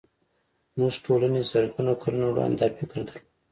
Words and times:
زموږ 0.73 0.93
ټولنې 1.05 1.41
زرګونه 1.51 1.91
کلونه 2.01 2.25
وړاندې 2.29 2.57
دا 2.59 2.67
فکر 2.77 2.97
درلود 3.07 3.25